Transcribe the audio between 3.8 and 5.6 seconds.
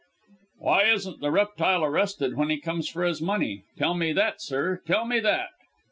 me that, sir. Tell me that."